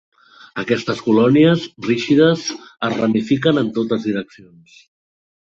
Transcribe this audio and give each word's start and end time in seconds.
Aquestes 0.61 1.01
colònies, 1.07 1.67
rígides, 1.89 2.47
es 2.89 2.97
ramifiquen 3.03 3.63
en 3.63 3.71
totes 3.79 4.09
direccions. 4.11 4.83